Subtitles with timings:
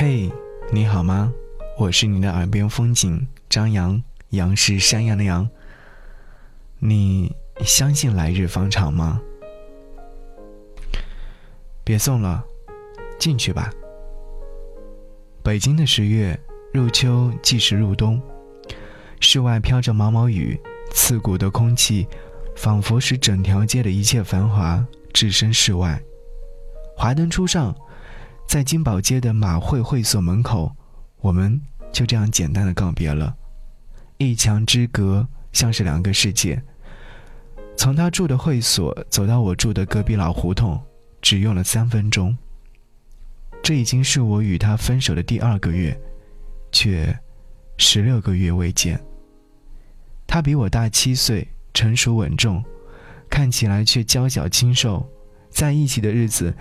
[0.00, 0.30] 嘿，
[0.70, 1.34] 你好吗？
[1.76, 5.50] 我是你的耳边风景张扬，杨是山羊的羊。
[6.78, 9.20] 你相信来日方长吗？
[11.82, 12.44] 别送了，
[13.18, 13.72] 进去吧。
[15.42, 16.38] 北京的十月
[16.72, 18.22] 入秋，即是入冬，
[19.18, 20.56] 室外飘着毛毛雨，
[20.92, 22.06] 刺骨的空气
[22.54, 26.00] 仿佛使整条街的一切繁华置身事外。
[26.96, 27.74] 华灯初上。
[28.48, 30.74] 在金宝街的马会会所门口，
[31.20, 31.60] 我们
[31.92, 33.36] 就这样简单的告别了。
[34.16, 36.60] 一墙之隔，像是两个世界。
[37.76, 40.82] 从他住的会所走到我住的隔壁老胡同，
[41.20, 42.34] 只用了三分钟。
[43.62, 45.94] 这已经是我与他分手的第二个月，
[46.72, 47.14] 却
[47.76, 48.98] 十六个月未见。
[50.26, 52.64] 他比我大七岁，成熟稳重，
[53.28, 55.06] 看起来却娇小清瘦。
[55.50, 56.56] 在一起的日子。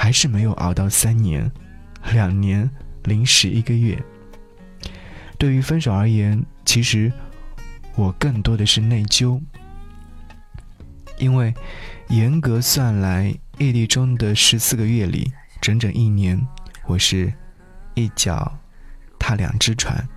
[0.00, 1.50] 还是没有熬到三年、
[2.12, 2.70] 两年
[3.02, 4.00] 零十一个月。
[5.36, 7.12] 对于分手而言，其实
[7.96, 9.40] 我更多的是内疚，
[11.18, 11.52] 因为
[12.10, 16.40] 严格算来，异地中的十四个月里，整整一年，
[16.86, 17.32] 我是
[17.94, 18.56] 一脚
[19.18, 20.08] 踏两只船。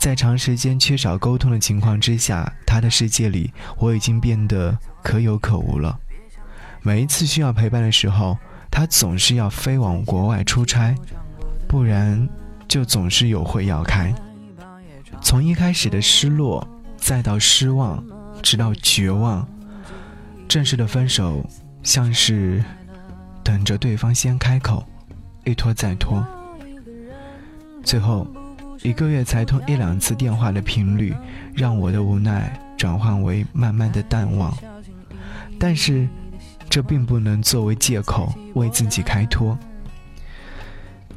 [0.00, 5.98] 在长时间缺少沟通的情况之下，他的世界里，我已经变得可有可无了。
[6.86, 8.38] 每一次需要陪伴的时候，
[8.70, 10.94] 他总是要飞往国外出差，
[11.66, 12.28] 不然
[12.68, 14.14] 就总是有会要开。
[15.20, 16.64] 从一开始的失落，
[16.96, 18.00] 再到失望，
[18.40, 19.44] 直到绝望，
[20.46, 21.44] 正式的分手
[21.82, 22.62] 像是
[23.42, 24.86] 等着对方先开口，
[25.44, 26.24] 一拖再拖，
[27.82, 28.24] 最后
[28.84, 31.12] 一个月才通一两次电话的频率，
[31.52, 34.56] 让我的无奈转换为慢慢的淡忘。
[35.58, 36.08] 但是。
[36.68, 39.58] 这并不能作为借口为自己开脱。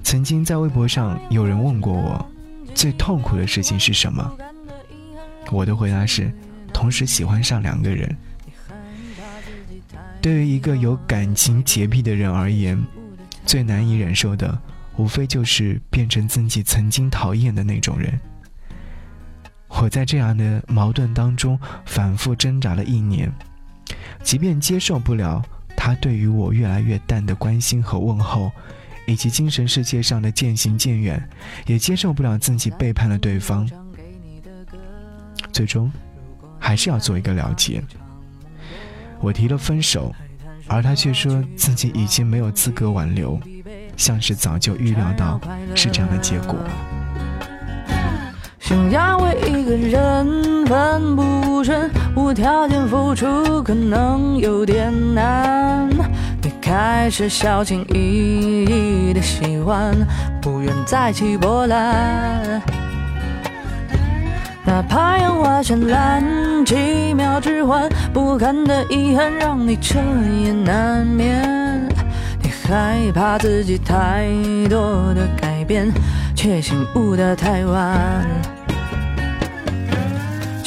[0.03, 2.25] 曾经在微博上有人问过我，
[2.73, 4.37] 最痛苦的事情是什么？
[5.52, 6.32] 我的回答是，
[6.73, 8.15] 同时喜欢上两个人。
[10.21, 12.81] 对于一个有感情洁癖的人而言，
[13.45, 14.58] 最难以忍受的，
[14.98, 18.20] 无非就是变成自己曾经讨厌的那种人。
[19.67, 23.31] 我在这样的矛盾当中反复挣扎了一年。
[24.23, 25.42] 即便接受不了
[25.76, 28.52] 他对于我越来越淡的关心和问候，
[29.08, 31.30] 以及精神世界上的渐行渐远，
[31.66, 33.70] 也接受不了自己背叛了对方，
[35.52, 35.92] 最终
[36.60, 37.82] 还是要做一个了结。
[39.20, 40.14] 我提了分手，
[40.67, 43.39] 而他却说自己已经没有资格挽留，
[43.98, 45.39] 像是早就预料到
[45.76, 46.55] 是这样的结果。
[48.69, 55.89] 想要为一个人奋不顾身、无条件付出，可能有点难。
[56.43, 59.95] 你开始小心翼翼的喜欢，
[60.39, 62.61] 不愿再起波澜。
[64.63, 66.23] 哪怕烟花绚烂，
[66.63, 69.97] 几秒之欢，不堪的遗憾让你彻
[70.43, 71.89] 夜难眠。
[72.43, 74.27] 你害怕自己太
[74.69, 75.91] 多的改变，
[76.36, 78.23] 却醒悟的太晚。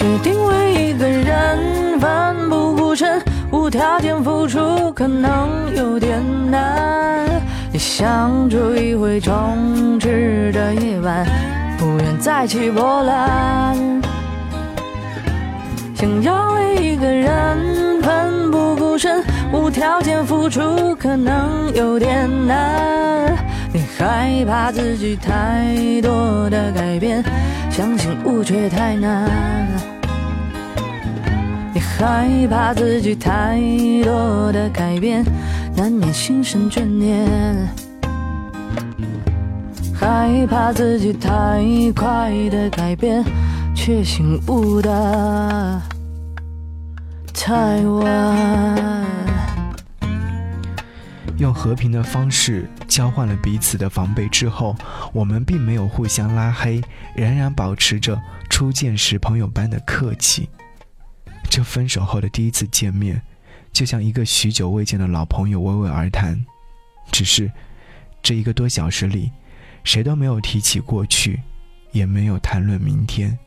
[0.03, 6.21] 决定为一个人奋不顾身、无条件付出，可能有点
[6.51, 7.25] 难。
[7.73, 11.25] 你想住一回充斥的夜晚，
[11.79, 14.03] 不愿再起波澜。
[15.95, 23.33] 想要为一个人奋不顾身、无条件付出，可能有点难。
[23.73, 27.23] 你害怕自己太多的改变，
[27.71, 29.92] 相信悟却太难。
[32.05, 33.61] 害怕自己太
[34.03, 35.25] 多的改变，
[35.77, 37.25] 难免心生眷恋；
[39.95, 41.63] 害怕自己太
[41.95, 43.25] 快的改变，
[43.73, 45.81] 却醒悟的
[47.33, 49.07] 太晚。
[51.39, 54.75] 用和平的方式交换了彼此的防备之后，
[55.13, 56.83] 我们并没有互相拉黑，
[57.15, 58.21] 仍然保持着
[58.51, 60.49] 初见时朋友般的客气。
[61.53, 63.21] 这分手后的第一次见面，
[63.75, 66.43] 就像一个许久未见的老朋友娓娓而谈，
[67.11, 67.53] 只是
[68.23, 69.31] 这一个多小时里，
[69.85, 71.39] 谁都没有提起过去，
[71.91, 73.39] 也没有谈论明天。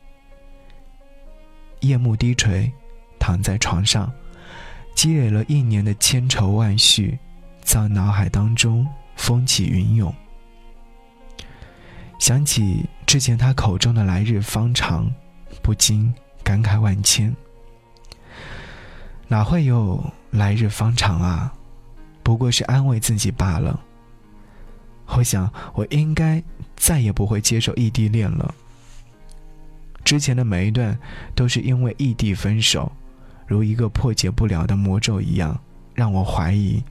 [1.80, 2.70] 夜幕低垂，
[3.18, 4.08] 躺在床上，
[4.94, 7.18] 积累了一年的千愁万绪，
[7.62, 8.86] 在脑海当中
[9.16, 10.14] 风起云涌。
[12.20, 15.12] 想起之前他口中的“来日方长”，
[15.60, 16.14] 不禁
[16.44, 17.34] 感慨万千。
[19.28, 21.52] 哪会有来日方长啊？
[22.22, 23.78] 不过是安慰自己罢了。
[25.06, 26.42] 我想我应该
[26.76, 28.54] 再也不会接受异地恋了。
[30.04, 30.96] 之前的每一段
[31.34, 32.90] 都是因为异地分手，
[33.46, 35.58] 如一个破解不了的魔咒一样，
[35.94, 36.82] 让我怀疑，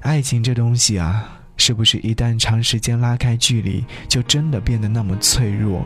[0.00, 5.84] 爱情这东西啊，是不是一旦长时间拉开距离，就真的变得那么脆弱？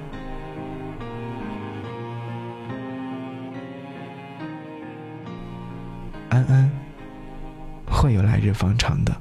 [6.29, 6.71] 安安，
[7.87, 9.17] 会有来日方长的。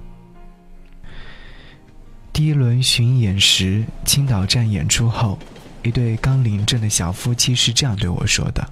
[2.32, 5.38] 第一轮巡演时，青岛站演出后。
[5.86, 8.66] 一对刚领证的小夫妻是这样对我说的：“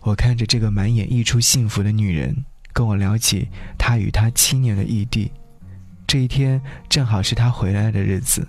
[0.00, 5.30] 我看着这个满眼溢出幸福的女人，跟我聊起她与他七年的异地。
[6.06, 6.58] 这一天
[6.88, 8.48] 正好是他回来的日子，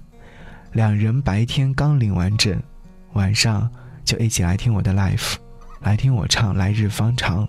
[0.71, 2.57] 两人白天刚领完证，
[3.11, 3.69] 晚上
[4.05, 5.35] 就一起来听我的 life，
[5.81, 7.45] 来听我唱《来日方长》。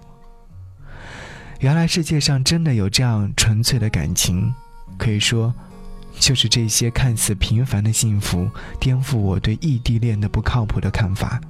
[1.60, 4.52] 原来世界上真的有这样纯粹的感情，
[4.98, 5.54] 可以说。”
[6.20, 8.48] 就是这些看似平凡的幸福，
[8.78, 11.40] 颠覆我对异地恋的不靠谱的看法。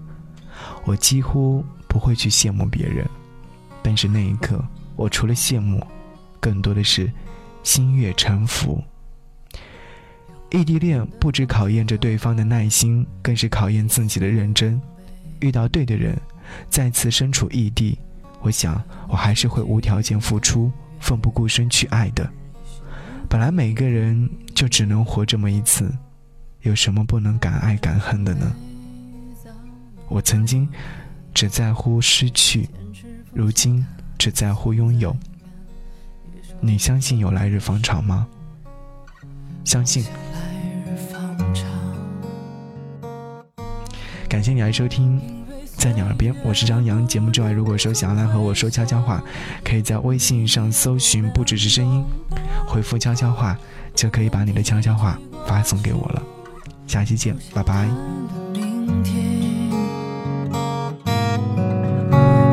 [0.86, 3.06] 我几乎不会去羡慕别人，
[3.82, 4.64] 但是那一刻，
[4.96, 5.86] 我除了羡慕，
[6.40, 7.12] 更多的是
[7.62, 8.82] 心悦诚服。
[10.50, 14.80] 异地恋不只考验着对方的耐心，更是考验自己的认真。
[15.40, 16.18] 遇到对的人，
[16.70, 17.98] 再次身处异地，
[18.44, 20.70] 我想我还是会无条件付出，
[21.00, 22.30] 奋不顾身去爱的。
[23.26, 25.90] 本来每个人就只能活这么一次，
[26.60, 28.54] 有什么不能敢爱敢恨的呢？
[30.08, 30.68] 我曾经
[31.32, 32.68] 只在乎失去，
[33.32, 33.82] 如今
[34.18, 35.16] 只在乎拥有。
[36.60, 38.28] 你相信有来日方长吗？
[39.64, 40.04] 相信。
[44.28, 45.43] 感谢你来收听。
[45.84, 47.06] 在你耳边，我是张扬。
[47.06, 49.22] 节目之外，如果说想要来和我说悄悄话，
[49.62, 52.02] 可以在微信上搜寻“不只是声音”，
[52.66, 53.54] 回复“悄悄话”，
[53.94, 56.22] 就可以把你的悄悄话发送给我了。
[56.86, 57.86] 下期见，拜拜。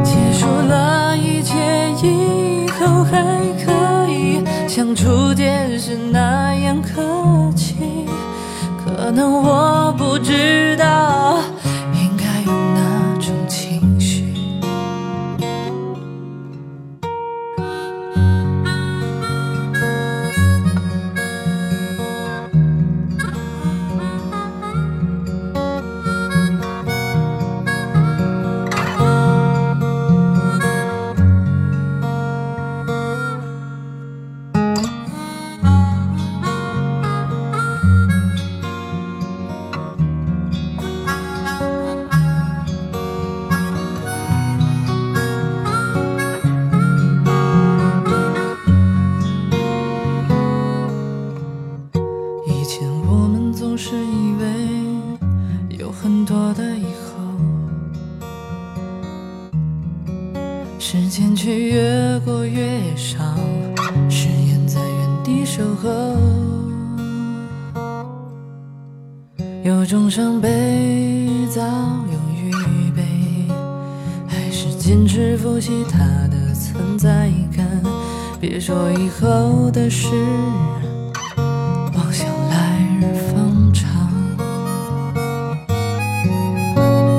[0.03, 1.55] 结束了一切
[2.05, 7.77] 以后，还可以像初见时那样客气，
[8.83, 11.39] 可能我不知道。
[62.91, 63.19] 过越少，
[64.09, 65.89] 誓言在原地守候。
[69.63, 72.51] 有种伤悲早有预
[72.91, 73.03] 备，
[74.27, 75.99] 还是坚持复习它
[76.29, 77.65] 的存在感。
[78.39, 80.07] 别说以后的事，
[81.93, 83.87] 妄想来日方长，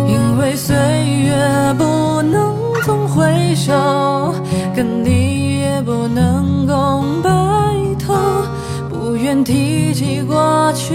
[0.09, 2.61] 因为岁月不能。
[2.85, 4.35] 总回首，
[4.75, 5.22] 跟你
[9.45, 10.95] 提起过去，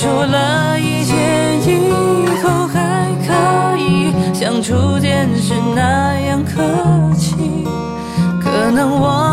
[0.00, 1.14] 说了一切
[1.66, 6.62] 以后，还可以像初见时那样客
[7.18, 7.36] 气。
[8.42, 9.29] 可能我。